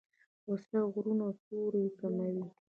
وسله 0.51 0.81
غرونه 0.93 1.27
سوری 1.43 1.85
کوي 1.99 2.29